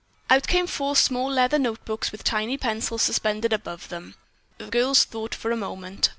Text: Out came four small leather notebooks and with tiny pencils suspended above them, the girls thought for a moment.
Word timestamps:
Out 0.31 0.47
came 0.47 0.65
four 0.65 0.95
small 0.95 1.29
leather 1.29 1.59
notebooks 1.59 2.07
and 2.07 2.13
with 2.13 2.23
tiny 2.23 2.57
pencils 2.57 3.03
suspended 3.03 3.53
above 3.53 3.89
them, 3.89 4.15
the 4.57 4.65
girls 4.65 5.03
thought 5.03 5.35
for 5.35 5.51
a 5.51 5.55
moment. 5.55 6.09